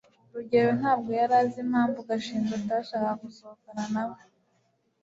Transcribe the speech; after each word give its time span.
rugeyo 0.33 0.71
ntabwo 0.79 1.09
yari 1.19 1.33
azi 1.41 1.57
impamvu 1.65 1.99
gashinzi 2.09 2.51
atashakaga 2.59 3.21
gusohokana 3.23 3.83
nawe 3.93 4.19